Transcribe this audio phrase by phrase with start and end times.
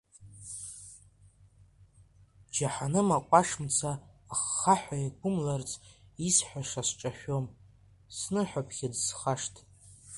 [2.53, 3.91] Џьаҳаным акәаш мца
[4.33, 5.71] аххаҳәа еиқәымларц,
[6.27, 7.45] исҳәаша сҿашәом,
[8.17, 9.55] сныҳәаԥхьыӡ схашҭт.